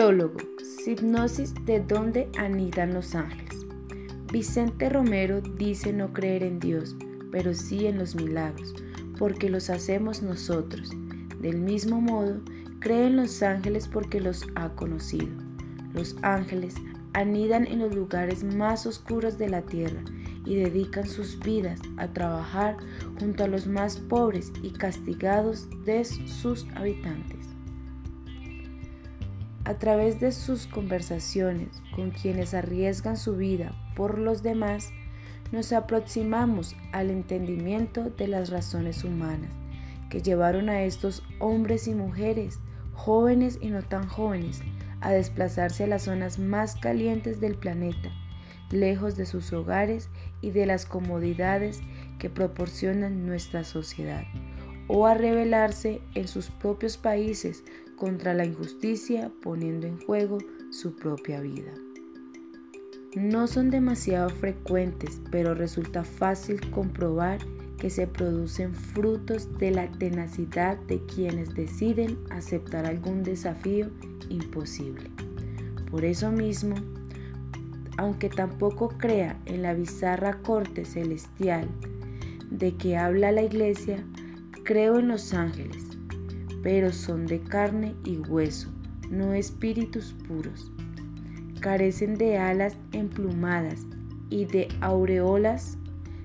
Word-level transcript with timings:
Prólogo. 0.00 0.38
Hipnosis 0.86 1.52
de 1.66 1.78
dónde 1.78 2.30
anidan 2.38 2.94
los 2.94 3.14
ángeles. 3.14 3.66
Vicente 4.32 4.88
Romero 4.88 5.42
dice 5.42 5.92
no 5.92 6.14
creer 6.14 6.42
en 6.42 6.58
Dios, 6.58 6.96
pero 7.30 7.52
sí 7.52 7.86
en 7.86 7.98
los 7.98 8.14
milagros, 8.14 8.74
porque 9.18 9.50
los 9.50 9.68
hacemos 9.68 10.22
nosotros. 10.22 10.92
Del 11.42 11.58
mismo 11.58 12.00
modo, 12.00 12.40
cree 12.78 13.08
en 13.08 13.16
los 13.16 13.42
ángeles 13.42 13.88
porque 13.88 14.22
los 14.22 14.46
ha 14.54 14.70
conocido. 14.70 15.36
Los 15.92 16.16
ángeles 16.22 16.76
anidan 17.12 17.66
en 17.66 17.80
los 17.80 17.94
lugares 17.94 18.42
más 18.42 18.86
oscuros 18.86 19.36
de 19.36 19.50
la 19.50 19.60
tierra 19.60 20.00
y 20.46 20.54
dedican 20.54 21.06
sus 21.06 21.38
vidas 21.40 21.78
a 21.98 22.08
trabajar 22.08 22.78
junto 23.18 23.44
a 23.44 23.48
los 23.48 23.66
más 23.66 23.98
pobres 23.98 24.50
y 24.62 24.70
castigados 24.70 25.68
de 25.84 26.06
sus 26.06 26.66
habitantes. 26.74 27.39
A 29.70 29.78
través 29.78 30.18
de 30.18 30.32
sus 30.32 30.66
conversaciones 30.66 31.80
con 31.94 32.10
quienes 32.10 32.54
arriesgan 32.54 33.16
su 33.16 33.36
vida 33.36 33.72
por 33.94 34.18
los 34.18 34.42
demás, 34.42 34.90
nos 35.52 35.72
aproximamos 35.72 36.74
al 36.90 37.08
entendimiento 37.08 38.10
de 38.10 38.26
las 38.26 38.50
razones 38.50 39.04
humanas 39.04 39.52
que 40.10 40.22
llevaron 40.22 40.70
a 40.70 40.82
estos 40.82 41.22
hombres 41.38 41.86
y 41.86 41.94
mujeres, 41.94 42.58
jóvenes 42.94 43.60
y 43.60 43.68
no 43.70 43.82
tan 43.82 44.08
jóvenes, 44.08 44.60
a 45.00 45.12
desplazarse 45.12 45.84
a 45.84 45.86
las 45.86 46.02
zonas 46.02 46.40
más 46.40 46.74
calientes 46.74 47.40
del 47.40 47.54
planeta, 47.54 48.10
lejos 48.72 49.16
de 49.16 49.24
sus 49.24 49.52
hogares 49.52 50.08
y 50.40 50.50
de 50.50 50.66
las 50.66 50.84
comodidades 50.84 51.80
que 52.18 52.28
proporcionan 52.28 53.24
nuestra 53.24 53.62
sociedad, 53.62 54.24
o 54.88 55.06
a 55.06 55.14
rebelarse 55.14 56.00
en 56.16 56.26
sus 56.26 56.50
propios 56.50 56.96
países 56.96 57.62
contra 58.00 58.32
la 58.32 58.46
injusticia 58.46 59.30
poniendo 59.42 59.86
en 59.86 60.00
juego 60.00 60.38
su 60.70 60.96
propia 60.96 61.40
vida. 61.40 61.70
No 63.14 63.46
son 63.46 63.70
demasiado 63.70 64.30
frecuentes, 64.30 65.20
pero 65.30 65.54
resulta 65.54 66.02
fácil 66.02 66.70
comprobar 66.70 67.38
que 67.76 67.90
se 67.90 68.06
producen 68.06 68.74
frutos 68.74 69.58
de 69.58 69.70
la 69.70 69.90
tenacidad 69.90 70.78
de 70.78 71.04
quienes 71.04 71.54
deciden 71.54 72.18
aceptar 72.30 72.86
algún 72.86 73.22
desafío 73.22 73.90
imposible. 74.28 75.10
Por 75.90 76.04
eso 76.04 76.30
mismo, 76.30 76.76
aunque 77.98 78.30
tampoco 78.30 78.88
crea 78.88 79.38
en 79.44 79.62
la 79.62 79.74
bizarra 79.74 80.40
corte 80.40 80.84
celestial 80.84 81.68
de 82.50 82.76
que 82.76 82.96
habla 82.96 83.32
la 83.32 83.42
iglesia, 83.42 84.04
creo 84.64 84.98
en 84.98 85.08
los 85.08 85.34
ángeles, 85.34 85.89
pero 86.62 86.92
son 86.92 87.26
de 87.26 87.40
carne 87.40 87.94
y 88.04 88.18
hueso, 88.18 88.70
no 89.10 89.34
espíritus 89.34 90.14
puros. 90.28 90.70
Carecen 91.60 92.16
de 92.16 92.38
alas 92.38 92.76
emplumadas 92.92 93.86
y 94.30 94.44
de 94.46 94.68
aureolas, 94.80 95.76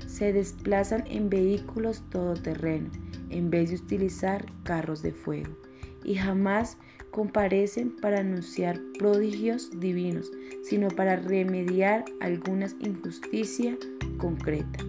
se 0.08 0.32
desplazan 0.32 1.04
en 1.08 1.30
vehículos 1.30 2.04
todoterreno 2.10 2.90
en 3.30 3.50
vez 3.50 3.70
de 3.70 3.78
utilizar 3.78 4.46
carros 4.64 5.02
de 5.02 5.12
fuego 5.12 5.52
y 6.04 6.16
jamás 6.16 6.78
comparecen 7.12 7.96
para 7.96 8.20
anunciar 8.20 8.80
prodigios 9.00 9.72
divinos, 9.80 10.32
sino 10.64 10.90
para 10.90 11.16
remediar 11.16 12.06
alguna 12.22 12.68
injusticia 12.80 13.78
concreta. 14.18 14.80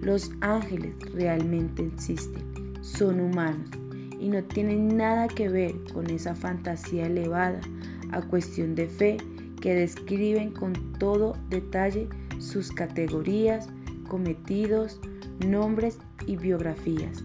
Los 0.00 0.32
ángeles 0.40 0.94
realmente 1.12 1.84
existen, 1.84 2.72
son 2.80 3.20
humanos 3.20 3.81
y 4.22 4.28
no 4.28 4.44
tienen 4.44 4.96
nada 4.96 5.26
que 5.26 5.48
ver 5.48 5.74
con 5.92 6.08
esa 6.08 6.36
fantasía 6.36 7.06
elevada 7.06 7.60
a 8.12 8.22
cuestión 8.22 8.76
de 8.76 8.86
fe 8.86 9.16
que 9.60 9.74
describen 9.74 10.52
con 10.52 10.92
todo 10.98 11.36
detalle 11.50 12.08
sus 12.38 12.70
categorías, 12.70 13.68
cometidos, 14.08 15.00
nombres 15.44 15.98
y 16.24 16.36
biografías, 16.36 17.24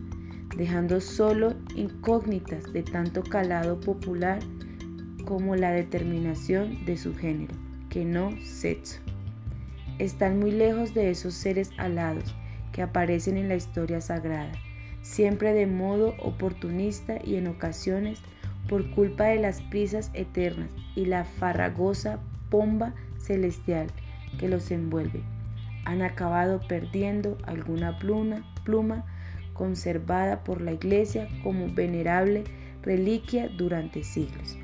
dejando 0.58 1.00
solo 1.00 1.54
incógnitas 1.76 2.74
de 2.74 2.82
tanto 2.82 3.22
calado 3.22 3.80
popular 3.80 4.40
como 5.24 5.56
la 5.56 5.72
determinación 5.72 6.84
de 6.86 6.98
su 6.98 7.16
género, 7.16 7.54
que 7.90 8.06
no 8.06 8.32
sexo. 8.42 9.02
Están 10.00 10.40
muy 10.40 10.52
lejos 10.52 10.96
de 10.96 11.12
esos 11.12 11.36
seres 11.36 11.70
alados 11.78 12.36
que 12.72 12.82
aparecen 12.82 13.38
en 13.38 13.50
la 13.50 13.56
historia 13.56 14.02
sagrada 14.02 14.52
siempre 15.08 15.54
de 15.54 15.68
modo 15.68 16.16
oportunista 16.20 17.18
y 17.24 17.38
en 17.38 17.48
ocasiones 17.48 18.20
por 18.68 18.92
culpa 18.92 19.24
de 19.24 19.38
las 19.38 19.62
prisas 19.62 20.12
eternas 20.14 20.70
y 20.96 21.06
la 21.06 21.24
farragosa 21.24 22.20
pomba 22.50 22.94
celestial 23.18 23.88
que 24.38 24.50
los 24.50 24.70
envuelve. 24.70 25.24
Han 25.86 26.02
acabado 26.02 26.60
perdiendo 26.68 27.38
alguna 27.46 27.98
pluma, 28.00 28.44
pluma 28.66 29.06
conservada 29.54 30.44
por 30.44 30.60
la 30.60 30.74
Iglesia 30.74 31.30
como 31.42 31.74
venerable 31.74 32.44
reliquia 32.82 33.48
durante 33.48 34.04
siglos. 34.04 34.58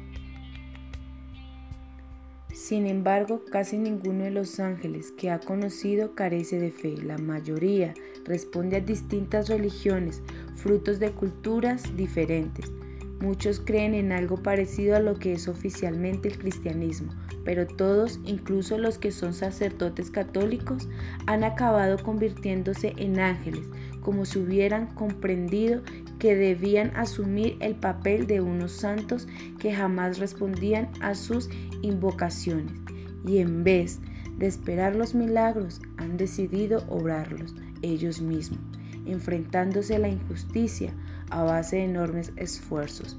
Sin 2.64 2.88
embargo, 2.88 3.44
casi 3.52 3.78
ninguno 3.78 4.24
de 4.24 4.32
los 4.32 4.62
ángeles 4.62 5.12
que 5.12 5.30
ha 5.30 5.42
conocido 5.42 6.16
carece 6.16 6.60
de 6.60 6.72
fe. 6.72 6.96
La 6.96 7.18
mayoría 7.18 7.94
responde 8.24 8.78
a 8.78 8.80
distintas 8.80 9.50
religiones, 9.50 10.22
frutos 10.56 10.98
de 10.98 11.12
culturas 11.12 11.98
diferentes. 11.98 12.72
Muchos 13.20 13.60
creen 13.60 13.94
en 13.96 14.14
algo 14.14 14.42
parecido 14.42 14.96
a 14.96 15.02
lo 15.02 15.20
que 15.20 15.34
es 15.34 15.50
oficialmente 15.50 16.30
el 16.30 16.38
cristianismo, 16.38 17.12
pero 17.44 17.68
todos, 17.68 18.22
incluso 18.24 18.78
los 18.78 18.98
que 18.98 19.12
son 19.12 19.34
sacerdotes 19.34 20.10
católicos, 20.10 20.88
han 21.26 21.44
acabado 21.44 22.02
convirtiéndose 22.02 22.94
en 22.96 23.20
ángeles, 23.20 23.66
como 24.00 24.24
si 24.24 24.40
hubieran 24.40 24.88
comprendido 24.96 25.82
que 26.20 26.36
debían 26.36 26.96
asumir 26.96 27.58
el 27.60 27.76
papel 27.76 28.28
de 28.28 28.42
unos 28.42 28.72
santos 28.72 29.28
que 29.60 29.74
jamás 29.74 30.20
respondían 30.20 30.90
a 31.02 31.16
sus 31.16 31.50
invocaciones 31.82 32.74
y 33.26 33.40
en 33.40 33.64
vez 33.64 34.00
de 34.38 34.48
esperar 34.48 34.96
los 34.96 35.16
milagros 35.16 35.82
han 35.98 36.18
decidido 36.18 36.84
obrarlos 36.90 37.56
ellos 37.82 38.22
mismos, 38.22 38.60
enfrentándose 39.06 39.96
a 39.96 40.00
la 40.00 40.10
injusticia 40.10 40.94
a 41.30 41.44
base 41.44 41.78
de 41.78 41.86
enormes 41.86 42.32
esfuerzos. 42.36 43.18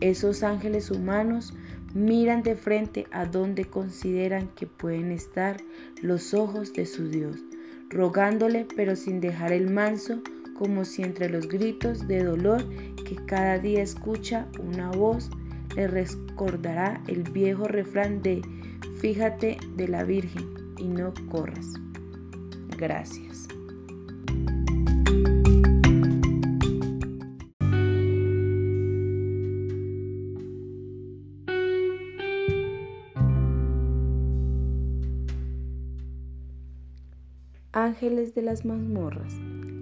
Esos 0.00 0.42
ángeles 0.42 0.90
humanos 0.90 1.54
miran 1.94 2.42
de 2.42 2.56
frente 2.56 3.06
a 3.10 3.24
donde 3.24 3.64
consideran 3.64 4.48
que 4.48 4.66
pueden 4.66 5.12
estar 5.12 5.56
los 6.02 6.34
ojos 6.34 6.72
de 6.74 6.84
su 6.84 7.08
Dios, 7.08 7.36
rogándole 7.88 8.66
pero 8.76 8.96
sin 8.96 9.20
dejar 9.20 9.52
el 9.52 9.70
manso, 9.70 10.20
como 10.58 10.84
si 10.84 11.02
entre 11.02 11.28
los 11.28 11.48
gritos 11.48 12.06
de 12.08 12.24
dolor 12.24 12.64
que 13.04 13.16
cada 13.26 13.58
día 13.58 13.82
escucha 13.82 14.48
una 14.58 14.90
voz 14.90 15.30
le 15.74 15.86
recordará 15.86 17.02
el 17.06 17.22
viejo 17.22 17.64
refrán 17.64 18.22
de 18.22 18.42
fíjate 19.00 19.58
de 19.76 19.88
la 19.88 20.04
Virgen 20.04 20.48
y 20.78 20.88
no 20.88 21.12
corras. 21.30 21.74
Gracias. 22.78 23.48
Ángeles 37.72 38.34
de 38.34 38.40
las 38.40 38.64
mazmorras, 38.64 39.34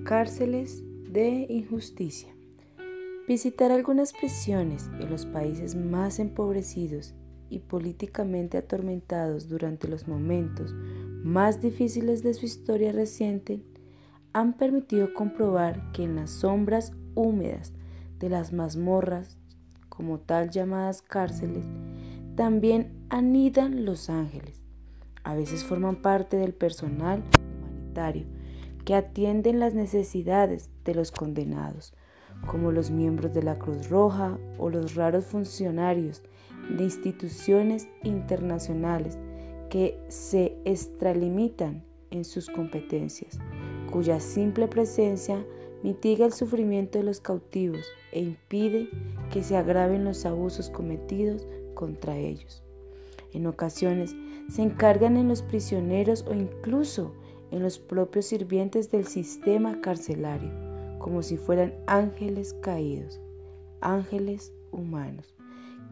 cárceles 0.05 0.85
de 1.11 1.47
injusticia. 1.49 2.29
Visitar 3.27 3.73
algunas 3.73 4.13
prisiones 4.13 4.91
en 5.01 5.09
los 5.09 5.25
países 5.25 5.75
más 5.75 6.19
empobrecidos 6.19 7.15
y 7.49 7.61
políticamente 7.61 8.59
atormentados 8.59 9.49
durante 9.49 9.89
los 9.89 10.07
momentos 10.07 10.75
más 11.23 11.63
difíciles 11.63 12.23
de 12.23 12.35
su 12.35 12.45
historia 12.45 12.93
reciente 12.93 13.65
han 14.35 14.59
permitido 14.59 15.15
comprobar 15.15 15.91
que 15.93 16.05
en 16.05 16.17
las 16.17 16.31
sombras 16.31 16.93
húmedas 17.15 17.73
de 18.19 18.29
las 18.29 18.53
mazmorras, 18.53 19.39
como 19.89 20.19
tal 20.19 20.51
llamadas 20.51 21.01
cárceles, 21.01 21.65
también 22.37 23.07
anidan 23.09 23.87
los 23.87 24.11
ángeles. 24.11 24.61
A 25.23 25.35
veces 25.35 25.65
forman 25.65 26.03
parte 26.03 26.37
del 26.37 26.53
personal 26.53 27.23
que 28.85 28.95
atienden 28.95 29.61
las 29.61 29.75
necesidades 29.75 30.71
de 30.85 30.95
los 30.95 31.11
condenados, 31.11 31.95
como 32.47 32.73
los 32.73 32.91
miembros 32.91 33.33
de 33.33 33.43
la 33.43 33.59
Cruz 33.59 33.89
Roja 33.89 34.39
o 34.59 34.71
los 34.71 34.95
raros 34.95 35.25
funcionarios 35.25 36.23
de 36.77 36.85
instituciones 36.85 37.89
internacionales 38.03 39.19
que 39.71 39.99
se 40.09 40.57
extralimitan 40.65 41.85
en 42.11 42.25
sus 42.25 42.49
competencias, 42.49 43.39
cuya 43.91 44.21
simple 44.21 44.69
presencia 44.69 45.45
mitiga 45.83 46.25
el 46.25 46.33
sufrimiento 46.33 46.99
de 46.99 47.05
los 47.05 47.21
cautivos 47.21 47.85
e 48.13 48.21
impide 48.21 48.89
que 49.31 49.43
se 49.43 49.57
agraven 49.57 50.05
los 50.05 50.25
abusos 50.25 50.71
cometidos 50.71 51.47
contra 51.75 52.17
ellos. 52.17 52.63
En 53.33 53.47
ocasiones 53.47 54.15
se 54.49 54.63
encargan 54.63 55.17
en 55.17 55.29
los 55.29 55.43
prisioneros 55.43 56.25
o 56.27 56.35
incluso 56.35 57.15
en 57.55 57.63
los 57.63 57.79
propios 57.79 58.27
sirvientes 58.27 58.91
del 58.91 59.07
sistema 59.07 59.81
carcelario, 59.81 60.51
como 60.99 61.23
si 61.23 61.37
fueran 61.37 61.73
ángeles 61.87 62.53
caídos, 62.55 63.21
ángeles 63.81 64.53
humanos, 64.73 65.37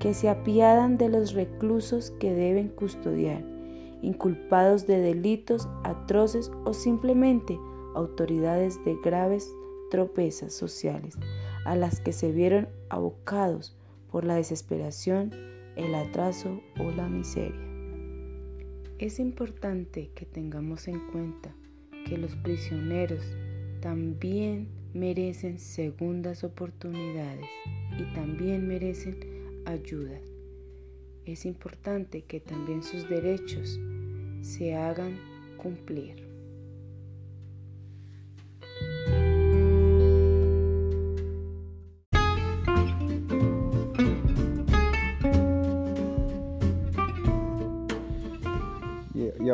que 0.00 0.12
se 0.12 0.29
apiadan 0.29 0.99
de 0.99 1.09
los 1.09 1.35
reclusos 1.35 2.11
que 2.19 2.35
deben 2.35 2.67
custodiar, 2.67 3.44
inculpados 4.03 4.88
de 4.88 4.99
delitos 4.99 5.69
atroces 5.85 6.50
o 6.64 6.75
simplemente 6.75 7.56
autoridades 7.94 8.85
de 8.85 8.97
graves 9.05 9.49
tropezas 9.88 10.53
sociales 10.53 11.17
a 11.64 11.76
las 11.76 12.00
que 12.00 12.12
se 12.12 12.32
vieron 12.32 12.69
abocados 12.88 13.76
por 14.11 14.25
la 14.25 14.35
desesperación, 14.35 15.31
el 15.76 15.94
atraso 15.94 16.61
o 16.81 16.91
la 16.91 17.09
miseria. 17.09 17.72
Es 18.99 19.19
importante 19.19 20.11
que 20.15 20.27
tengamos 20.27 20.89
en 20.89 21.00
cuenta 21.11 21.55
que 22.06 22.19
los 22.19 22.37
prisioneros 22.37 23.25
también 23.81 24.69
merecen 24.94 25.59
segundas 25.59 26.44
oportunidades 26.44 27.47
y 27.99 28.15
también 28.15 28.69
merecen 28.69 29.19
ayuda. 29.65 30.21
Es 31.25 31.47
importante 31.47 32.23
que 32.23 32.41
también 32.41 32.83
sus 32.83 33.09
derechos 33.09 33.81
se 34.43 34.75
hagan 34.75 35.19
cumplir. 35.56 36.31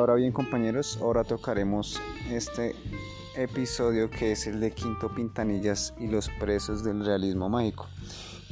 Ahora 0.08 0.20
bien 0.20 0.32
compañeros, 0.32 0.98
ahora 1.02 1.22
tocaremos 1.22 2.00
este 2.30 2.74
episodio 3.36 4.08
que 4.08 4.32
es 4.32 4.46
el 4.46 4.58
de 4.58 4.70
Quinto 4.70 5.14
Pintanillas 5.14 5.92
y 6.00 6.06
los 6.06 6.30
presos 6.40 6.82
del 6.82 7.04
realismo 7.04 7.50
mágico. 7.50 7.88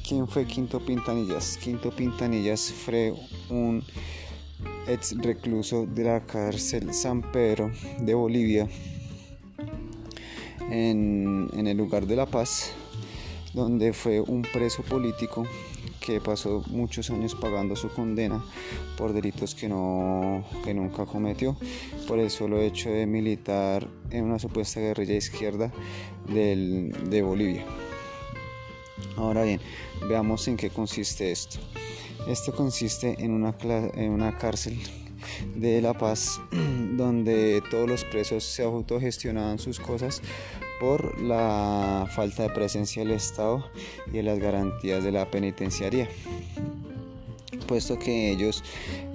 ¿Quién 0.07 0.29
fue 0.29 0.45
Quinto 0.45 0.85
Pintanillas? 0.85 1.57
Quinto 1.57 1.91
Pintanillas 1.93 2.71
fue 2.71 3.15
un 3.49 3.83
ex 4.87 5.17
recluso 5.17 5.87
de 5.87 6.05
la 6.05 6.27
cárcel 6.27 6.93
San 6.93 7.23
Pedro 7.33 7.73
de 8.01 8.13
Bolivia 8.13 8.69
en, 10.71 11.49
en 11.55 11.67
el 11.67 11.79
lugar 11.79 12.07
de 12.07 12.17
La 12.17 12.27
Paz, 12.27 12.75
donde 13.55 13.95
fue 13.95 14.21
un 14.21 14.43
preso 14.43 14.83
político 14.83 15.47
que 16.07 16.21
pasó 16.21 16.63
muchos 16.69 17.11
años 17.11 17.35
pagando 17.35 17.75
su 17.75 17.89
condena 17.89 18.41
por 18.97 19.13
delitos 19.13 19.57
que, 19.57 19.69
no, 19.69 20.45
que 20.63 20.73
nunca 20.73 21.05
cometió, 21.05 21.57
por 22.07 22.21
el 22.21 22.31
solo 22.31 22.61
hecho 22.61 22.91
de 22.91 23.07
militar 23.07 23.89
en 24.11 24.23
una 24.23 24.39
supuesta 24.39 24.79
guerrilla 24.79 25.15
izquierda 25.15 25.73
del, 26.29 26.93
de 27.11 27.23
Bolivia. 27.23 27.65
Ahora 29.17 29.43
bien, 29.43 29.61
veamos 30.09 30.47
en 30.47 30.57
qué 30.57 30.71
consiste 30.71 31.33
esto. 31.33 31.59
Esto 32.29 32.55
consiste 32.55 33.17
en 33.19 33.33
una, 33.33 33.57
en 33.95 34.11
una 34.13 34.39
cárcel 34.39 34.79
de 35.57 35.83
La 35.83 35.95
Paz 35.95 36.41
donde 36.97 37.65
todos 37.69 37.89
los 37.89 38.05
presos 38.05 38.45
se 38.45 38.63
autogestionaban 38.63 39.59
sus 39.59 39.81
cosas 39.81 40.23
por 40.81 41.21
la 41.21 42.07
falta 42.15 42.45
de 42.45 42.51
presencia 42.51 43.03
del 43.03 43.13
Estado 43.13 43.65
y 44.09 44.13
de 44.13 44.23
las 44.23 44.39
garantías 44.39 45.03
de 45.03 45.13
la 45.13 45.31
penitenciaría. 45.31 46.09
Puesto 47.67 47.99
que 47.99 48.31
ellos 48.31 48.63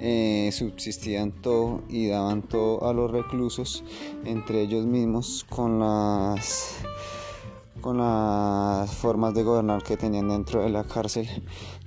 eh, 0.00 0.50
subsistían 0.52 1.32
todo 1.32 1.82
y 1.88 2.08
daban 2.08 2.42
todo 2.42 2.86
a 2.88 2.92
los 2.92 3.10
reclusos 3.10 3.82
entre 4.24 4.62
ellos 4.62 4.84
mismos 4.84 5.46
con 5.48 5.80
las 5.80 6.82
con 7.80 7.98
las 7.98 8.94
formas 8.94 9.34
de 9.34 9.42
gobernar 9.42 9.82
que 9.82 9.96
tenían 9.96 10.28
dentro 10.28 10.62
de 10.62 10.70
la 10.70 10.84
cárcel, 10.84 11.28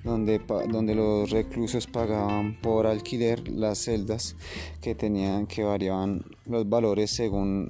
donde, 0.05 0.39
donde 0.69 0.93
los 0.93 1.31
reclusos 1.31 1.87
pagaban 1.87 2.61
por 2.61 2.85
alquiler 2.85 3.47
las 3.49 3.79
celdas 3.79 4.35
que 4.79 4.93
tenían 4.93 5.47
que 5.47 5.63
variaban 5.63 6.23
los 6.45 6.69
valores 6.69 7.11
según 7.11 7.69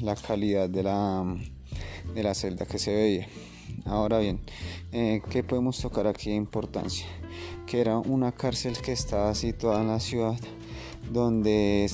la 0.00 0.16
calidad 0.16 0.68
de 0.68 0.82
la, 0.82 1.24
de 2.14 2.22
la 2.22 2.34
celda 2.34 2.66
que 2.66 2.78
se 2.78 2.94
veía. 2.94 3.28
Ahora 3.84 4.18
bien, 4.18 4.40
eh, 4.92 5.22
¿qué 5.30 5.44
podemos 5.44 5.80
tocar 5.80 6.08
aquí 6.08 6.30
de 6.30 6.36
importancia? 6.36 7.06
Que 7.66 7.80
era 7.80 7.98
una 7.98 8.32
cárcel 8.32 8.76
que 8.78 8.92
estaba 8.92 9.34
situada 9.34 9.82
en 9.82 9.88
la 9.88 10.00
ciudad 10.00 10.38
donde 11.10 11.88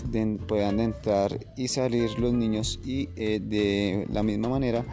puedan 0.46 0.80
entrar 0.80 1.38
y 1.56 1.68
salir 1.68 2.18
los 2.18 2.32
niños 2.32 2.80
y 2.84 3.08
eh, 3.16 3.40
de 3.42 4.06
la 4.10 4.22
misma 4.22 4.48
manera 4.48 4.84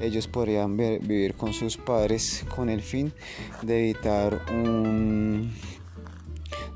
ellos 0.00 0.28
podrían 0.28 0.76
vivir 0.76 1.34
con 1.34 1.52
sus 1.52 1.76
padres 1.76 2.44
con 2.54 2.68
el 2.68 2.82
fin 2.82 3.12
de 3.62 3.90
evitar 3.90 4.40
un 4.50 5.52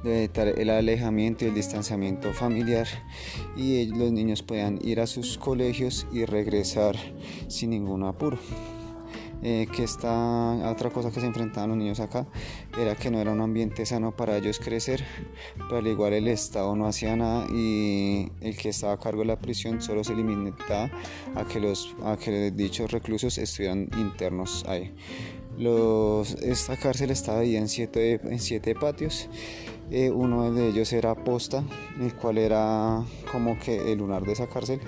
de 0.02 0.24
evitar 0.24 0.48
el 0.48 0.70
alejamiento 0.70 1.44
y 1.44 1.48
el 1.48 1.54
distanciamiento 1.54 2.32
familiar 2.32 2.88
y 3.56 3.86
los 3.86 4.10
niños 4.10 4.42
puedan 4.42 4.78
ir 4.82 5.00
a 5.00 5.06
sus 5.06 5.38
colegios 5.38 6.06
y 6.12 6.24
regresar 6.24 6.96
sin 7.48 7.70
ningún 7.70 8.02
apuro. 8.02 8.38
Eh, 9.44 9.66
que 9.74 9.82
está 9.82 10.70
otra 10.70 10.90
cosa 10.90 11.10
que 11.10 11.18
se 11.18 11.26
enfrentaban 11.26 11.70
los 11.70 11.78
niños 11.78 11.98
acá 11.98 12.28
era 12.78 12.94
que 12.94 13.10
no 13.10 13.18
era 13.18 13.32
un 13.32 13.40
ambiente 13.40 13.84
sano 13.84 14.14
para 14.14 14.36
ellos 14.36 14.60
crecer 14.60 15.04
pero 15.56 15.78
al 15.78 15.86
igual 15.88 16.12
el 16.12 16.28
estado 16.28 16.76
no 16.76 16.86
hacía 16.86 17.16
nada 17.16 17.46
y 17.52 18.30
el 18.40 18.56
que 18.56 18.68
estaba 18.68 18.92
a 18.92 18.98
cargo 19.00 19.22
de 19.22 19.26
la 19.26 19.40
prisión 19.40 19.82
solo 19.82 20.04
se 20.04 20.14
limitaba 20.14 20.90
a 21.34 21.44
que 21.44 21.58
los 21.58 21.92
a 22.04 22.16
que 22.16 22.52
dichos 22.52 22.92
reclusos 22.92 23.36
estuvieran 23.38 23.88
internos 23.98 24.64
ahí. 24.68 24.94
Los, 25.58 26.34
esta 26.34 26.76
cárcel 26.76 27.10
estaba 27.10 27.40
dividida 27.40 27.60
en 27.60 27.68
siete, 27.68 28.20
en 28.24 28.38
siete 28.38 28.74
patios 28.74 29.28
eh, 29.90 30.10
uno 30.10 30.50
de 30.52 30.68
ellos 30.68 30.92
era 30.92 31.14
Posta, 31.14 31.64
el 32.00 32.14
cual 32.14 32.38
era 32.38 33.04
como 33.30 33.58
que 33.58 33.92
el 33.92 33.98
lunar 33.98 34.24
de 34.24 34.32
esa 34.32 34.46
cárcel, 34.46 34.80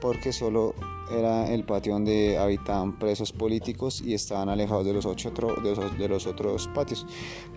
porque 0.00 0.32
solo 0.32 0.74
era 1.10 1.52
el 1.52 1.64
patio 1.64 1.94
donde 1.94 2.38
habitaban 2.38 2.98
presos 2.98 3.32
políticos 3.32 4.00
y 4.04 4.14
estaban 4.14 4.48
alejados 4.48 4.86
de 4.86 4.92
los, 4.92 5.06
ocho 5.06 5.30
de 5.30 6.08
los, 6.08 6.26
otros 6.26 6.68
patios. 6.68 7.06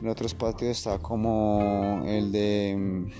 En 0.01 0.07
otros 0.07 0.33
patios 0.33 0.71
está 0.71 0.99
como 0.99 2.03
el 2.05 2.31
de 2.31 3.11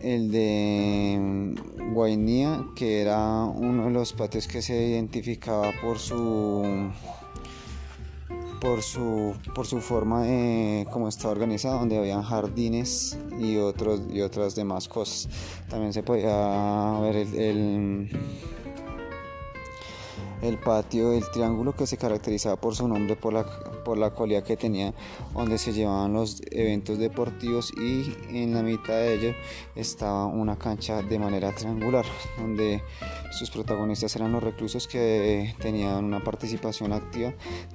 el 0.00 0.30
de 0.30 1.54
Guainía, 1.92 2.64
que 2.76 3.00
era 3.00 3.44
uno 3.44 3.86
de 3.86 3.90
los 3.90 4.12
patios 4.12 4.46
que 4.46 4.62
se 4.62 4.86
identificaba 4.86 5.72
por 5.82 5.98
su 5.98 6.62
por 8.60 8.82
su, 8.82 9.34
por 9.54 9.66
su 9.66 9.80
forma 9.80 10.22
de 10.22 10.86
cómo 10.92 11.08
está 11.08 11.28
organizado, 11.28 11.78
donde 11.78 11.98
habían 11.98 12.22
jardines 12.22 13.18
y, 13.38 13.56
otros, 13.58 14.00
y 14.10 14.20
otras 14.20 14.54
demás 14.54 14.88
cosas. 14.88 15.28
También 15.68 15.92
se 15.92 16.02
podía 16.02 16.98
ver 17.00 17.16
el 17.16 17.28
el 17.34 18.08
patio 20.62 21.10
del 21.10 21.28
triángulo 21.30 21.74
que 21.74 21.86
se 21.86 21.96
caracterizaba 21.96 22.56
por 22.56 22.74
su 22.74 22.86
nombre, 22.88 23.16
por 23.16 23.32
la, 23.32 23.44
por 23.84 23.98
la 23.98 24.10
cualidad 24.10 24.42
que 24.42 24.56
tenía, 24.56 24.94
donde 25.34 25.58
se 25.58 25.72
llevaban 25.72 26.12
los 26.12 26.42
eventos 26.50 26.98
deportivos 26.98 27.72
y 27.76 28.14
en 28.30 28.54
la 28.54 28.62
mitad 28.62 28.94
de 28.94 29.14
ello 29.14 29.34
estaba 29.74 30.26
una 30.26 30.56
cancha 30.56 31.02
de 31.02 31.18
manera 31.18 31.54
triangular, 31.54 32.04
donde 32.38 32.82
sus 33.30 33.50
protagonistas 33.50 34.14
eran 34.16 34.32
los 34.32 34.42
reclusos 34.42 34.86
que 34.86 35.54
tenían 35.60 36.04
una 36.04 36.22
participación 36.22 36.92
activa 36.92 37.32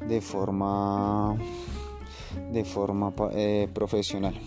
de 0.08 0.22
forma, 0.22 1.38
de 2.52 2.64
forma 2.64 3.14
eh, 3.34 3.68
profesional. 3.74 4.40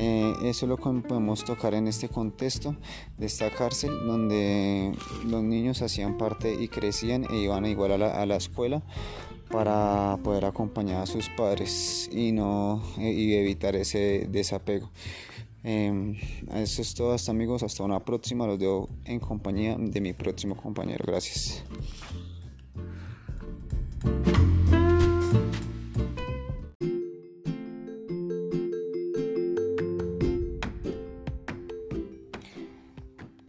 Eh, 0.00 0.32
eso 0.44 0.64
es 0.64 0.68
lo 0.68 0.76
que 0.76 0.90
podemos 1.06 1.44
tocar 1.44 1.74
en 1.74 1.88
este 1.88 2.08
contexto 2.08 2.76
de 3.16 3.26
esta 3.26 3.50
cárcel 3.50 3.90
donde 4.06 4.92
los 5.26 5.42
niños 5.42 5.82
hacían 5.82 6.16
parte 6.16 6.54
y 6.54 6.68
crecían 6.68 7.24
e 7.28 7.38
iban 7.38 7.66
igual 7.66 7.90
a 7.92 7.98
la, 7.98 8.22
a 8.22 8.24
la 8.24 8.36
escuela 8.36 8.80
para 9.50 10.16
poder 10.22 10.44
acompañar 10.44 11.02
a 11.02 11.06
sus 11.06 11.28
padres 11.30 12.08
y 12.12 12.30
no 12.30 12.80
eh, 12.98 13.10
y 13.10 13.34
evitar 13.34 13.74
ese 13.74 14.28
desapego. 14.30 14.90
Eh, 15.64 16.16
eso 16.54 16.82
es 16.82 16.94
todo 16.94 17.12
hasta 17.12 17.32
amigos, 17.32 17.62
hasta 17.62 17.82
una 17.82 18.00
próxima, 18.00 18.46
los 18.46 18.58
dejo 18.58 18.88
en 19.04 19.18
compañía 19.18 19.76
de 19.78 20.00
mi 20.00 20.12
próximo 20.12 20.56
compañero, 20.56 21.04
gracias. 21.06 21.64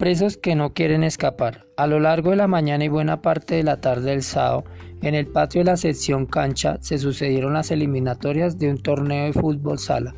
Presos 0.09 0.37
que 0.37 0.55
no 0.55 0.73
quieren 0.73 1.03
escapar. 1.03 1.67
A 1.77 1.85
lo 1.85 1.99
largo 1.99 2.31
de 2.31 2.35
la 2.35 2.47
mañana 2.47 2.83
y 2.83 2.87
buena 2.87 3.21
parte 3.21 3.53
de 3.53 3.61
la 3.61 3.79
tarde 3.79 4.09
del 4.09 4.23
sábado, 4.23 4.63
en 5.03 5.13
el 5.13 5.27
patio 5.27 5.61
de 5.61 5.65
la 5.65 5.77
sección 5.77 6.25
cancha 6.25 6.79
se 6.81 6.97
sucedieron 6.97 7.53
las 7.53 7.69
eliminatorias 7.69 8.57
de 8.57 8.71
un 8.71 8.81
torneo 8.81 9.25
de 9.25 9.33
fútbol 9.33 9.77
sala, 9.77 10.15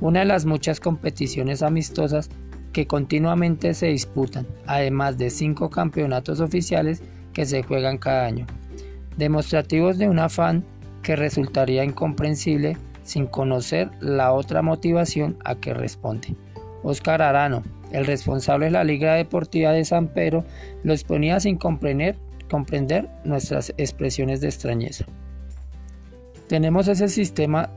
una 0.00 0.18
de 0.18 0.24
las 0.24 0.46
muchas 0.46 0.80
competiciones 0.80 1.62
amistosas 1.62 2.28
que 2.72 2.88
continuamente 2.88 3.72
se 3.72 3.86
disputan, 3.86 4.48
además 4.66 5.16
de 5.16 5.30
cinco 5.30 5.70
campeonatos 5.70 6.40
oficiales 6.40 7.00
que 7.32 7.46
se 7.46 7.62
juegan 7.62 7.98
cada 7.98 8.26
año, 8.26 8.48
demostrativos 9.16 9.96
de 9.96 10.08
un 10.08 10.18
afán 10.18 10.64
que 11.04 11.14
resultaría 11.14 11.84
incomprensible 11.84 12.76
sin 13.04 13.28
conocer 13.28 13.92
la 14.00 14.32
otra 14.32 14.60
motivación 14.60 15.36
a 15.44 15.54
que 15.54 15.72
responde. 15.72 16.34
Oscar 16.82 17.22
Arano, 17.22 17.62
el 17.92 18.06
responsable 18.06 18.66
de 18.66 18.72
la 18.72 18.84
Liga 18.84 19.14
Deportiva 19.14 19.72
de 19.72 19.84
San 19.84 20.08
Pedro, 20.08 20.44
lo 20.82 20.92
exponía 20.92 21.40
sin 21.40 21.56
comprender, 21.56 22.16
comprender 22.48 23.08
nuestras 23.24 23.72
expresiones 23.76 24.40
de 24.40 24.48
extrañeza. 24.48 25.04
Tenemos 26.48 26.88
ese 26.88 27.08
sistema 27.08 27.70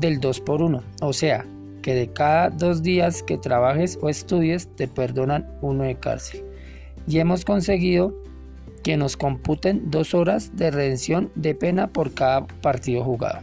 del 0.00 0.20
2 0.20 0.40
por 0.40 0.62
1, 0.62 0.82
o 1.02 1.12
sea, 1.12 1.44
que 1.82 1.94
de 1.94 2.12
cada 2.12 2.50
dos 2.50 2.82
días 2.82 3.22
que 3.22 3.38
trabajes 3.38 3.98
o 4.02 4.08
estudies 4.08 4.68
te 4.76 4.88
perdonan 4.88 5.46
uno 5.62 5.84
de 5.84 5.94
cárcel. 5.94 6.44
Y 7.06 7.18
hemos 7.18 7.44
conseguido 7.44 8.14
que 8.82 8.96
nos 8.96 9.16
computen 9.16 9.90
dos 9.90 10.14
horas 10.14 10.56
de 10.56 10.70
redención 10.70 11.30
de 11.34 11.54
pena 11.54 11.88
por 11.88 12.12
cada 12.14 12.46
partido 12.46 13.04
jugado. 13.04 13.40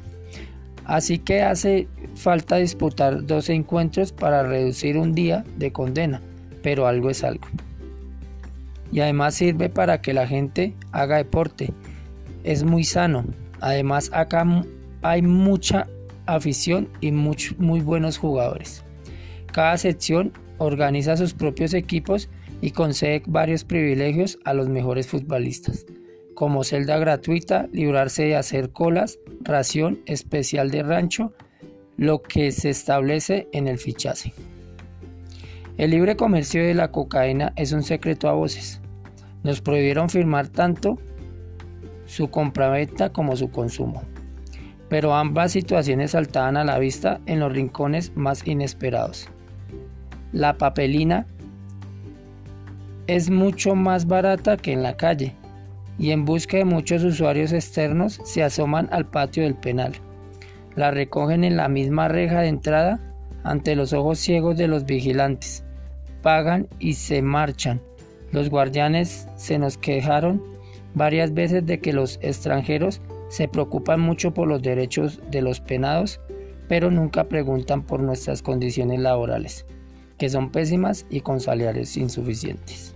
Así 0.85 1.17
que 1.17 1.41
hace 1.41 1.87
falta 2.15 2.57
disputar 2.57 3.25
dos 3.25 3.49
encuentros 3.49 4.11
para 4.11 4.43
reducir 4.43 4.97
un 4.97 5.13
día 5.13 5.43
de 5.57 5.71
condena, 5.71 6.21
pero 6.61 6.87
algo 6.87 7.09
es 7.09 7.23
algo. 7.23 7.47
Y 8.91 8.99
además 8.99 9.33
sirve 9.33 9.69
para 9.69 10.01
que 10.01 10.13
la 10.13 10.27
gente 10.27 10.73
haga 10.91 11.17
deporte. 11.17 11.73
Es 12.43 12.63
muy 12.63 12.83
sano. 12.83 13.25
Además 13.59 14.11
acá 14.13 14.45
hay 15.01 15.21
mucha 15.23 15.87
afición 16.27 16.87
y 17.01 17.11
muy 17.11 17.81
buenos 17.81 18.17
jugadores. 18.17 18.83
Cada 19.51 19.77
sección 19.77 20.33
organiza 20.57 21.17
sus 21.17 21.33
propios 21.33 21.73
equipos 21.73 22.29
y 22.61 22.71
concede 22.71 23.23
varios 23.25 23.63
privilegios 23.63 24.39
a 24.45 24.53
los 24.53 24.69
mejores 24.69 25.07
futbolistas, 25.07 25.85
como 26.33 26.63
celda 26.63 26.97
gratuita, 26.97 27.67
librarse 27.71 28.23
de 28.23 28.35
hacer 28.35 28.69
colas, 28.71 29.19
ración 29.45 30.01
especial 30.05 30.71
de 30.71 30.83
rancho, 30.83 31.33
lo 31.97 32.21
que 32.21 32.51
se 32.51 32.69
establece 32.69 33.47
en 33.53 33.67
el 33.67 33.77
fichaje. 33.77 34.33
El 35.77 35.91
libre 35.91 36.15
comercio 36.15 36.65
de 36.65 36.73
la 36.73 36.91
cocaína 36.91 37.53
es 37.55 37.71
un 37.71 37.83
secreto 37.83 38.27
a 38.27 38.33
voces. 38.33 38.81
Nos 39.43 39.61
prohibieron 39.61 40.09
firmar 40.09 40.47
tanto 40.47 40.97
su 42.05 42.29
compraventa 42.29 43.11
como 43.11 43.35
su 43.35 43.49
consumo. 43.51 44.03
Pero 44.89 45.15
ambas 45.15 45.51
situaciones 45.51 46.11
saltaban 46.11 46.57
a 46.57 46.63
la 46.63 46.79
vista 46.79 47.19
en 47.25 47.39
los 47.39 47.51
rincones 47.51 48.11
más 48.15 48.45
inesperados. 48.47 49.27
La 50.31 50.57
papelina 50.57 51.25
es 53.07 53.29
mucho 53.29 53.75
más 53.75 54.07
barata 54.07 54.57
que 54.57 54.73
en 54.73 54.83
la 54.83 54.97
calle 54.97 55.35
y 55.97 56.11
en 56.11 56.25
busca 56.25 56.57
de 56.57 56.65
muchos 56.65 57.03
usuarios 57.03 57.53
externos 57.53 58.19
se 58.23 58.43
asoman 58.43 58.89
al 58.91 59.05
patio 59.05 59.43
del 59.43 59.55
penal. 59.55 59.93
La 60.75 60.91
recogen 60.91 61.43
en 61.43 61.57
la 61.57 61.69
misma 61.69 62.07
reja 62.07 62.41
de 62.41 62.49
entrada 62.49 62.99
ante 63.43 63.75
los 63.75 63.93
ojos 63.93 64.19
ciegos 64.19 64.57
de 64.57 64.67
los 64.67 64.85
vigilantes. 64.85 65.63
Pagan 66.21 66.67
y 66.79 66.93
se 66.93 67.21
marchan. 67.21 67.81
Los 68.31 68.49
guardianes 68.49 69.27
se 69.35 69.57
nos 69.57 69.77
quejaron 69.77 70.43
varias 70.95 71.33
veces 71.33 71.65
de 71.65 71.79
que 71.79 71.93
los 71.93 72.19
extranjeros 72.21 73.01
se 73.29 73.47
preocupan 73.47 73.99
mucho 73.99 74.33
por 74.33 74.47
los 74.47 74.61
derechos 74.61 75.21
de 75.29 75.41
los 75.41 75.59
penados, 75.59 76.19
pero 76.67 76.89
nunca 76.89 77.25
preguntan 77.25 77.83
por 77.83 77.99
nuestras 77.99 78.41
condiciones 78.41 78.99
laborales, 78.99 79.65
que 80.17 80.29
son 80.29 80.51
pésimas 80.51 81.05
y 81.09 81.21
con 81.21 81.39
salarios 81.39 81.95
insuficientes. 81.97 82.94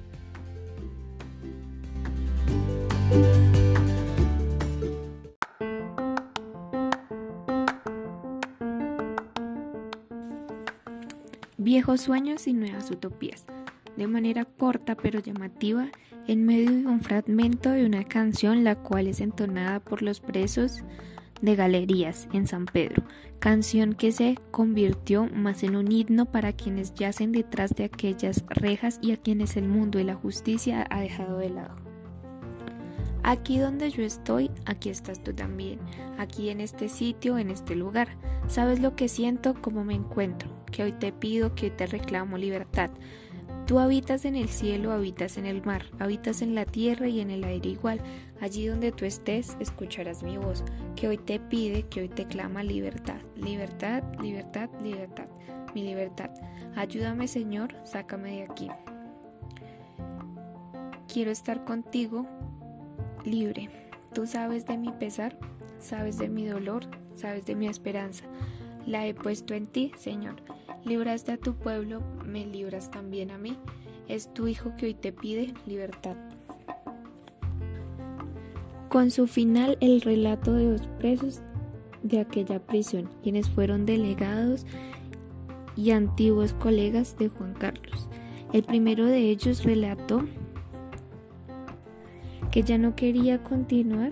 Sueños 11.98 12.48
y 12.48 12.54
nuevas 12.54 12.92
utopías. 12.92 13.46
De 13.98 14.08
manera 14.08 14.46
corta 14.46 14.96
pero 14.96 15.20
llamativa, 15.20 15.90
en 16.28 16.46
medio 16.46 16.72
de 16.72 16.86
un 16.86 17.02
fragmento 17.02 17.72
de 17.72 17.86
una 17.86 18.04
canción 18.04 18.64
la 18.64 18.76
cual 18.76 19.08
es 19.08 19.20
entonada 19.20 19.80
por 19.80 20.02
los 20.02 20.20
presos 20.20 20.84
de 21.42 21.56
galerías 21.56 22.28
en 22.34 22.48
San 22.48 22.66
Pedro, 22.66 23.04
canción 23.40 23.94
que 23.94 24.12
se 24.12 24.38
convirtió 24.52 25.28
más 25.28 25.64
en 25.64 25.76
un 25.76 25.92
himno 25.92 26.26
para 26.26 26.54
quienes 26.54 26.94
yacen 26.94 27.32
detrás 27.32 27.72
de 27.72 27.86
aquellas 27.86 28.46
rejas 28.48 29.00
y 29.02 29.12
a 29.12 29.18
quienes 29.18 29.58
el 29.58 29.68
mundo 29.68 30.00
y 30.00 30.04
la 30.04 30.16
justicia 30.16 30.86
ha 30.90 31.02
dejado 31.02 31.38
de 31.40 31.50
lado. 31.50 31.76
Aquí 33.24 33.60
donde 33.60 33.90
yo 33.90 34.04
estoy, 34.04 34.50
aquí 34.66 34.90
estás 34.90 35.22
tú 35.22 35.34
también, 35.34 35.80
aquí 36.18 36.50
en 36.50 36.62
este 36.62 36.90
sitio, 36.90 37.38
en 37.38 37.50
este 37.50 37.76
lugar. 37.76 38.08
Sabes 38.48 38.80
lo 38.80 38.96
que 38.96 39.08
siento, 39.10 39.56
cómo 39.62 39.84
me 39.84 39.94
encuentro, 39.94 40.50
que 40.72 40.84
hoy 40.84 40.92
te 40.92 41.12
pido, 41.12 41.56
que 41.56 41.68
hoy 41.68 41.72
te 41.72 41.88
reclamo 41.88 42.38
libertad. 42.38 42.90
Tú 43.70 43.78
habitas 43.78 44.26
en 44.26 44.36
el 44.36 44.50
cielo, 44.50 44.92
habitas 44.92 45.38
en 45.38 45.46
el 45.46 45.64
mar, 45.64 45.86
habitas 46.00 46.42
en 46.42 46.56
la 46.56 46.66
tierra 46.66 47.08
y 47.08 47.20
en 47.20 47.30
el 47.30 47.44
aire 47.44 47.70
igual. 47.70 48.02
Allí 48.42 48.66
donde 48.66 48.92
tú 48.92 49.06
estés, 49.06 49.56
escucharás 49.60 50.24
mi 50.24 50.38
voz, 50.38 50.64
que 50.96 51.08
hoy 51.08 51.18
te 51.18 51.40
pide, 51.40 51.84
que 51.84 52.02
hoy 52.02 52.10
te 52.10 52.26
clama 52.26 52.64
libertad, 52.64 53.22
libertad, 53.36 54.04
libertad, 54.22 54.70
libertad, 54.82 55.28
mi 55.76 55.84
libertad. 55.84 56.32
Ayúdame 56.76 57.28
Señor, 57.28 57.76
sácame 57.84 58.38
de 58.38 58.44
aquí. 58.44 58.70
Quiero 61.08 61.30
estar 61.30 61.64
contigo 61.64 62.26
libre. 63.24 63.70
Tú 64.14 64.26
sabes 64.26 64.66
de 64.66 64.78
mi 64.78 64.92
pesar, 64.92 65.38
sabes 65.80 66.18
de 66.18 66.30
mi 66.30 66.46
dolor, 66.46 66.86
sabes 67.16 67.46
de 67.46 67.54
mi 67.54 67.68
esperanza. 67.68 68.26
La 68.86 69.06
he 69.06 69.14
puesto 69.14 69.54
en 69.54 69.68
ti, 69.68 69.92
Señor. 69.98 70.36
Libraste 70.86 71.34
a 71.34 71.38
tu 71.38 71.56
pueblo, 71.56 72.02
me 72.26 72.46
libras 72.46 72.90
también 72.92 73.32
a 73.32 73.38
mí. 73.38 73.58
Es 74.08 74.34
tu 74.34 74.48
Hijo 74.48 74.76
que 74.76 74.88
hoy 74.88 74.94
te 74.94 75.12
pide 75.12 75.54
libertad. 75.66 76.16
Con 78.90 79.12
su 79.12 79.28
final, 79.28 79.78
el 79.82 80.02
relato 80.02 80.54
de 80.54 80.72
dos 80.72 80.88
presos 80.98 81.42
de 82.02 82.20
aquella 82.20 82.60
prisión, 82.60 83.10
quienes 83.22 83.50
fueron 83.50 83.86
delegados 83.86 84.66
y 85.76 85.92
antiguos 85.92 86.54
colegas 86.54 87.18
de 87.18 87.30
Juan 87.30 87.54
Carlos. 87.54 88.08
El 88.52 88.64
primero 88.64 89.06
de 89.06 89.30
ellos 89.30 89.64
relató 89.64 90.26
que 92.52 92.64
ya 92.64 92.78
no 92.78 92.96
quería 92.96 93.44
continuar 93.44 94.12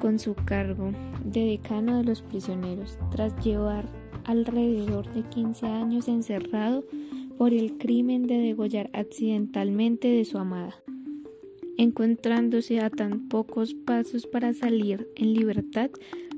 con 0.00 0.18
su 0.18 0.34
cargo 0.34 0.92
de 1.24 1.46
decano 1.46 1.98
de 1.98 2.04
los 2.04 2.22
prisioneros 2.22 2.98
tras 3.10 3.34
llevar 3.44 3.88
alrededor 4.24 5.12
de 5.12 5.22
15 5.22 5.66
años 5.66 6.08
encerrado 6.08 6.84
por 7.36 7.52
el 7.52 7.78
crimen 7.78 8.26
de 8.26 8.38
degollar 8.38 8.90
accidentalmente 8.92 10.08
de 10.08 10.24
su 10.24 10.38
amada. 10.38 10.74
Encontrándose 11.76 12.80
a 12.80 12.90
tan 12.90 13.28
pocos 13.28 13.74
pasos 13.74 14.26
para 14.26 14.52
salir 14.52 15.08
en 15.16 15.34
libertad, 15.34 15.90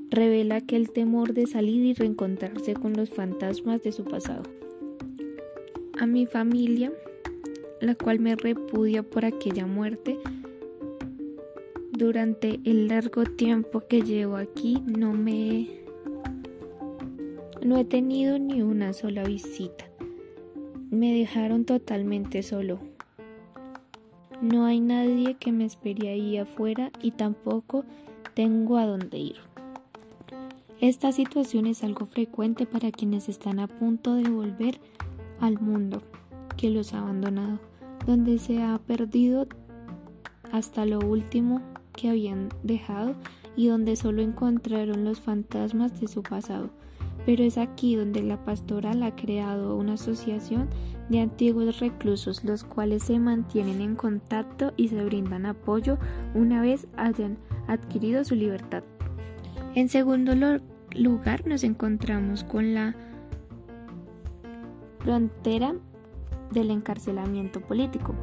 revela 0.09 0.61
que 0.61 0.75
el 0.75 0.89
temor 0.89 1.33
de 1.33 1.45
salir 1.45 1.85
y 1.85 1.93
reencontrarse 1.93 2.73
con 2.73 2.93
los 2.93 3.09
fantasmas 3.09 3.83
de 3.83 3.91
su 3.91 4.03
pasado. 4.03 4.43
A 5.99 6.07
mi 6.07 6.25
familia, 6.25 6.91
la 7.81 7.93
cual 7.93 8.19
me 8.19 8.35
repudia 8.35 9.03
por 9.03 9.25
aquella 9.25 9.67
muerte, 9.67 10.17
durante 11.97 12.59
el 12.63 12.89
largo 12.89 13.23
tiempo 13.23 13.81
que 13.87 14.03
llevo 14.03 14.35
aquí 14.35 14.83
no 14.85 15.13
me 15.13 15.67
no 17.65 17.75
he 17.77 17.85
tenido 17.85 18.37
ni 18.37 18.61
una 18.61 18.93
sola 18.93 19.23
visita. 19.23 19.85
Me 20.91 21.11
dejaron 21.11 21.65
totalmente 21.65 22.43
solo. 22.43 22.79
No 24.41 24.65
hay 24.65 24.79
nadie 24.79 25.33
que 25.33 25.51
me 25.51 25.65
espere 25.65 26.09
ahí 26.09 26.37
afuera 26.37 26.91
y 27.01 27.11
tampoco 27.11 27.83
tengo 28.35 28.77
a 28.77 28.85
dónde 28.85 29.17
ir. 29.17 29.37
Esta 30.79 31.11
situación 31.11 31.65
es 31.65 31.83
algo 31.83 32.05
frecuente 32.05 32.67
para 32.67 32.91
quienes 32.91 33.27
están 33.27 33.59
a 33.59 33.67
punto 33.67 34.13
de 34.13 34.29
volver 34.29 34.79
al 35.39 35.59
mundo 35.59 36.03
que 36.57 36.69
los 36.69 36.93
ha 36.93 36.99
abandonado, 36.99 37.59
donde 38.05 38.37
se 38.37 38.61
ha 38.61 38.77
perdido 38.77 39.47
hasta 40.51 40.85
lo 40.85 40.99
último 40.99 41.61
que 41.97 42.09
habían 42.09 42.47
dejado 42.63 43.15
y 43.57 43.67
donde 43.67 43.97
solo 43.97 44.21
encontraron 44.21 45.03
los 45.03 45.19
fantasmas 45.19 45.99
de 45.99 46.07
su 46.07 46.23
pasado, 46.23 46.69
pero 47.25 47.43
es 47.43 47.57
aquí 47.57 47.97
donde 47.97 48.21
la 48.21 48.45
pastoral 48.45 49.03
ha 49.03 49.15
creado 49.17 49.75
una 49.75 49.93
asociación 49.93 50.69
de 51.09 51.19
antiguos 51.19 51.79
reclusos, 51.79 52.43
los 52.45 52.63
cuales 52.63 53.03
se 53.03 53.19
mantienen 53.19 53.81
en 53.81 53.95
contacto 53.95 54.73
y 54.77 54.87
se 54.89 55.03
brindan 55.03 55.45
apoyo 55.45 55.97
una 56.35 56.61
vez 56.61 56.87
hayan 56.95 57.37
adquirido 57.67 58.23
su 58.23 58.35
libertad. 58.35 58.83
En 59.75 59.89
segundo 59.89 60.33
lugar 60.95 61.45
nos 61.45 61.63
encontramos 61.63 62.43
con 62.43 62.73
la 62.73 62.95
frontera 64.99 65.75
del 66.51 66.71
encarcelamiento 66.71 67.61
político. 67.61 68.13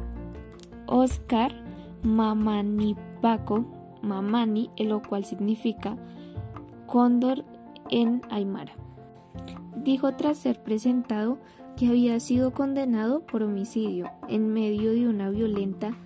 Oscar 0.87 1.64
Mamanipaco 2.05 3.65
Mamani, 4.01 4.69
lo 4.77 5.01
cual 5.01 5.25
significa 5.25 5.97
cóndor 6.85 7.43
en 7.89 8.21
Aymara. 8.29 8.73
Dijo 9.75 10.15
tras 10.15 10.37
ser 10.37 10.61
presentado 10.61 11.39
que 11.75 11.87
había 11.87 12.19
sido 12.19 12.53
condenado 12.53 13.21
por 13.21 13.43
homicidio 13.43 14.09
en 14.29 14.53
medio 14.53 14.91
de 14.91 15.07
una 15.07 15.29
violenta 15.29 15.97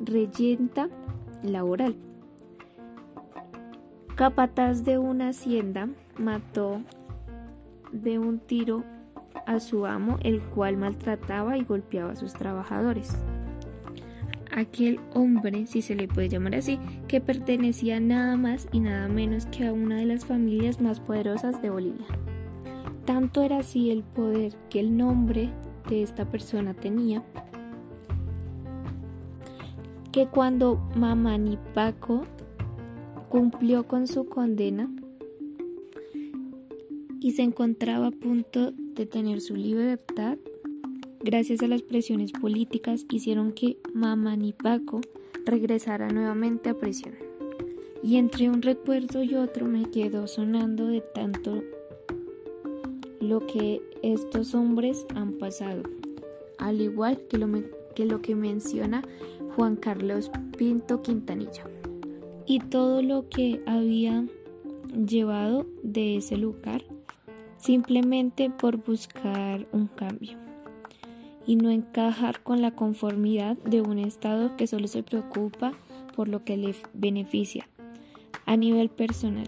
reyenta 0.00 0.88
laboral. 1.42 1.96
Capataz 4.14 4.84
de 4.84 4.98
una 4.98 5.28
hacienda 5.28 5.88
mató 6.18 6.80
de 7.92 8.18
un 8.18 8.38
tiro 8.38 8.82
a 9.46 9.60
su 9.60 9.86
amo, 9.86 10.18
el 10.22 10.42
cual 10.42 10.76
maltrataba 10.78 11.58
y 11.58 11.64
golpeaba 11.64 12.12
a 12.12 12.16
sus 12.16 12.32
trabajadores. 12.32 13.16
Aquel 14.56 15.00
hombre, 15.12 15.66
si 15.66 15.82
se 15.82 15.94
le 15.94 16.08
puede 16.08 16.30
llamar 16.30 16.54
así, 16.54 16.78
que 17.08 17.20
pertenecía 17.20 18.00
nada 18.00 18.38
más 18.38 18.68
y 18.72 18.80
nada 18.80 19.06
menos 19.06 19.44
que 19.44 19.66
a 19.66 19.72
una 19.74 19.98
de 19.98 20.06
las 20.06 20.24
familias 20.24 20.80
más 20.80 20.98
poderosas 20.98 21.60
de 21.60 21.68
Bolivia. 21.68 22.06
Tanto 23.04 23.42
era 23.42 23.58
así 23.58 23.90
el 23.90 24.02
poder 24.02 24.54
que 24.70 24.80
el 24.80 24.96
nombre 24.96 25.50
de 25.90 26.02
esta 26.02 26.24
persona 26.24 26.72
tenía, 26.72 27.22
que 30.10 30.26
cuando 30.26 30.76
Mamani 30.96 31.58
Paco 31.74 32.24
cumplió 33.28 33.86
con 33.86 34.08
su 34.08 34.26
condena 34.26 34.90
y 37.20 37.32
se 37.32 37.42
encontraba 37.42 38.06
a 38.06 38.10
punto 38.10 38.72
de 38.72 39.04
tener 39.04 39.42
su 39.42 39.54
libertad, 39.54 40.38
gracias 41.26 41.60
a 41.60 41.66
las 41.66 41.82
presiones 41.82 42.30
políticas 42.30 43.04
hicieron 43.10 43.50
que 43.50 43.78
Mamani 43.92 44.52
Paco 44.52 45.00
regresara 45.44 46.08
nuevamente 46.12 46.70
a 46.70 46.78
prisión. 46.78 47.16
Y 48.00 48.18
entre 48.18 48.48
un 48.48 48.62
recuerdo 48.62 49.24
y 49.24 49.34
otro 49.34 49.66
me 49.66 49.90
quedó 49.90 50.28
sonando 50.28 50.86
de 50.86 51.00
tanto 51.00 51.64
lo 53.20 53.44
que 53.48 53.82
estos 54.04 54.54
hombres 54.54 55.04
han 55.16 55.32
pasado, 55.32 55.82
al 56.58 56.80
igual 56.80 57.20
que, 57.28 57.38
lo 58.04 58.22
que 58.22 58.36
menciona 58.36 59.02
Juan 59.56 59.74
Carlos 59.74 60.30
Pinto 60.56 61.02
Quintanilla, 61.02 61.64
y 62.46 62.60
todo 62.60 63.02
lo 63.02 63.28
que 63.28 63.60
había 63.66 64.24
llevado 64.94 65.66
de 65.82 66.18
ese 66.18 66.36
lugar 66.36 66.84
simplemente 67.58 68.48
por 68.48 68.76
buscar 68.76 69.66
un 69.72 69.88
cambio 69.88 70.45
y 71.46 71.56
no 71.56 71.70
encajar 71.70 72.42
con 72.42 72.60
la 72.60 72.72
conformidad 72.72 73.56
de 73.58 73.80
un 73.80 73.98
Estado 73.98 74.56
que 74.56 74.66
solo 74.66 74.88
se 74.88 75.02
preocupa 75.02 75.72
por 76.14 76.28
lo 76.28 76.44
que 76.44 76.56
le 76.56 76.74
beneficia 76.92 77.68
a 78.46 78.56
nivel 78.56 78.90
personal. 78.90 79.46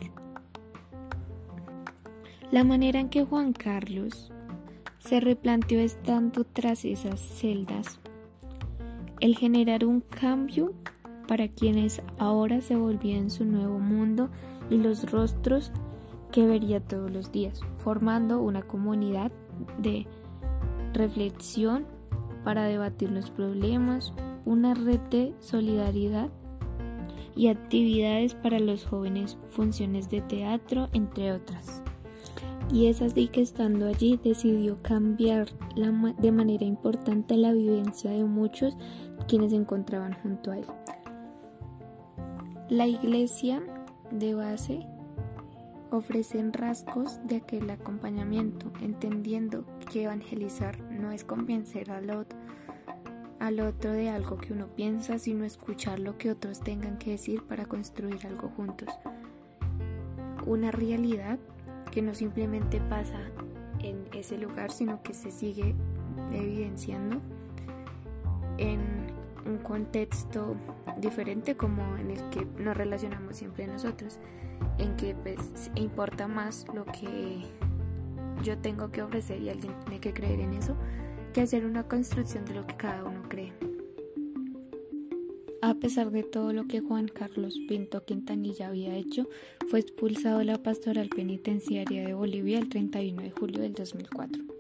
La 2.51 2.65
manera 2.65 3.01
en 3.01 3.09
que 3.09 3.25
Juan 3.25 3.53
Carlos 3.53 4.33
se 4.99 5.21
replanteó 5.21 5.81
estando 5.81 6.45
tras 6.45 6.85
esas 6.85 7.21
celdas, 7.21 8.01
el 9.21 9.37
generar 9.37 9.85
un 9.85 10.01
cambio 10.01 10.73
para 11.27 11.49
quienes 11.49 12.03
ahora 12.19 12.61
se 12.61 12.77
volvían 12.77 13.31
su 13.31 13.45
nuevo 13.45 13.79
mundo 13.79 14.31
y 14.71 14.79
los 14.79 15.11
rostros 15.11 15.73
que 16.33 16.47
vería 16.47 16.81
todos 16.81 17.11
los 17.11 17.33
días, 17.33 17.61
formando 17.79 18.41
una 18.41 18.63
comunidad 18.63 19.31
de 19.79 20.07
reflexión 20.93 21.87
para 22.45 22.65
debatir 22.65 23.11
los 23.11 23.31
problemas, 23.31 24.13
una 24.45 24.75
red 24.75 25.01
de 25.11 25.35
solidaridad 25.41 26.31
y 27.37 27.49
actividades 27.49 28.35
para 28.35 28.59
los 28.59 28.85
jóvenes, 28.85 29.39
funciones 29.49 30.11
de 30.11 30.21
teatro, 30.23 30.89
entre 30.93 31.33
otras 31.33 31.83
y 32.71 32.87
es 32.87 33.01
así 33.01 33.29
que 33.29 33.41
estando 33.41 33.87
allí 33.87 34.19
decidió 34.23 34.83
cambiar 34.83 35.49
de 36.19 36.33
manera 36.33 36.65
importante 36.65 37.37
la 37.37 37.53
vivencia 37.53 38.11
de 38.11 38.25
muchos 38.25 38.77
quienes 39.27 39.51
se 39.51 39.57
encontraban 39.57 40.15
junto 40.23 40.51
a 40.51 40.59
él. 40.59 40.67
La 42.69 42.87
iglesia 42.87 43.63
de 44.11 44.35
base 44.35 44.87
ofrece 45.91 46.43
rasgos 46.53 47.21
de 47.27 47.37
aquel 47.37 47.71
acompañamiento, 47.71 48.71
entendiendo 48.81 49.65
que 49.91 50.05
evangelizar 50.05 50.81
no 50.91 51.13
es 51.13 51.25
convencer 51.25 51.91
al 51.91 52.11
otro, 52.11 52.39
al 53.39 53.61
otro 53.61 53.93
de 53.93 54.11
algo 54.11 54.37
que 54.37 54.53
uno 54.53 54.69
piensa, 54.69 55.19
sino 55.19 55.45
escuchar 55.45 55.99
lo 55.99 56.19
que 56.19 56.31
otros 56.31 56.61
tengan 56.61 56.99
que 56.99 57.13
decir 57.13 57.43
para 57.43 57.67
construir 57.67 58.27
algo 58.27 58.49
juntos. 58.49 58.89
Una 60.47 60.71
realidad 60.71 61.39
que 61.91 62.03
no 62.03 62.15
simplemente 62.15 62.81
pasa 62.81 63.21
en 63.81 64.07
ese 64.13 64.39
lugar, 64.39 64.71
sino 64.71 65.03
que 65.03 65.15
se 65.15 65.31
sigue 65.31 65.75
evidenciando 66.33 67.21
en 68.59 68.81
un 69.47 69.59
contexto 69.59 70.57
diferente 70.99 71.57
como 71.57 71.97
en 71.97 72.11
el 72.11 72.31
que 72.31 72.45
nos 72.63 72.77
relacionamos 72.77 73.37
siempre 73.37 73.67
nosotros, 73.67 74.19
en 74.79 74.97
que 74.97 75.15
pues 75.15 75.71
importa 75.75 76.29
más 76.29 76.67
lo 76.75 76.85
que 76.85 77.43
yo 78.43 78.59
tengo 78.59 78.91
que 78.91 79.03
ofrecer 79.03 79.43
y 79.43 79.51
alguien 79.51 79.75
tiene 79.81 80.01
que 80.01 80.13
creer 80.13 80.41
en 80.41 80.53
eso, 80.55 80.77
que 81.33 81.41
hacer 81.41 81.65
una 81.65 81.89
construcción 81.89 82.45
de 82.45 82.55
lo 82.55 82.67
que 82.67 82.77
cada 82.77 83.05
uno 83.05 83.23
cree. 83.29 83.53
A 85.61 85.75
pesar 85.75 86.11
de 86.11 86.23
todo 86.23 86.53
lo 86.53 86.67
que 86.67 86.81
Juan 86.81 87.09
Carlos 87.09 87.59
Pinto 87.69 88.05
Quintanilla 88.05 88.69
había 88.69 88.95
hecho, 88.95 89.29
fue 89.69 89.81
expulsado 89.81 90.39
de 90.39 90.45
la 90.45 90.63
pastoral 90.63 91.09
penitenciaria 91.09 92.07
de 92.07 92.15
Bolivia 92.15 92.59
el 92.59 92.69
31 92.69 93.23
de 93.23 93.31
julio 93.33 93.63
del 93.63 93.75
2004. 93.75 94.58